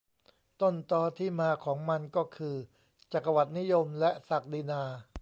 [0.61, 2.55] ต้นตอที่มาของมันก็คือ
[3.13, 4.83] จักรวรรดินิยม และศักดินา